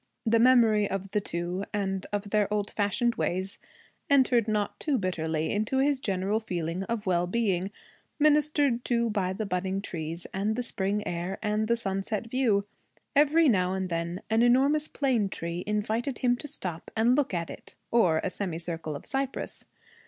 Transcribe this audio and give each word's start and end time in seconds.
The 0.25 0.39
memory 0.39 0.89
of 0.89 1.11
the 1.11 1.21
two, 1.21 1.63
and 1.75 2.07
of 2.11 2.31
their 2.31 2.51
old 2.51 2.71
fashioned 2.71 3.13
ways, 3.17 3.59
entered 4.09 4.47
not 4.47 4.79
too 4.79 4.97
bitterly 4.97 5.51
into 5.51 5.77
his 5.77 5.99
general 5.99 6.39
feeling 6.39 6.81
of 6.85 7.05
well 7.05 7.27
being, 7.27 7.69
ministered 8.17 8.83
to 8.85 9.11
by 9.11 9.31
the 9.33 9.45
budding 9.45 9.79
trees 9.79 10.25
and 10.33 10.55
the 10.55 10.63
spring 10.63 11.05
air 11.05 11.37
and 11.43 11.67
the 11.67 11.75
sunset 11.75 12.31
view. 12.31 12.65
Every 13.15 13.47
now 13.47 13.73
and 13.73 13.89
then 13.89 14.23
an 14.31 14.41
enormous 14.41 14.87
plane 14.87 15.29
tree 15.29 15.63
invited 15.67 16.17
him 16.17 16.35
to 16.37 16.47
stop 16.47 16.89
and 16.97 17.15
look 17.15 17.31
at 17.31 17.51
it, 17.51 17.75
or 17.91 18.21
a 18.23 18.31
semi 18.31 18.57
circle 18.57 18.95
of 18.95 19.05
cypresses. 19.05 19.67